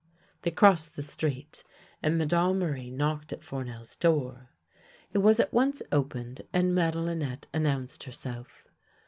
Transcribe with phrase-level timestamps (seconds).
[0.41, 1.63] They crossed the street,
[2.01, 4.49] and Madame Marie knocked at Fournel's door.
[5.13, 8.65] It was at once opened, and Made linette announced herself.